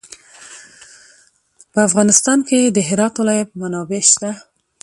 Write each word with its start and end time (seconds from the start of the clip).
په 1.71 1.79
افغانستان 1.87 2.39
کې 2.47 2.59
د 2.65 2.77
هرات 2.89 3.13
ولایت 3.21 3.49
منابع 3.61 4.01
شته. 4.11 4.31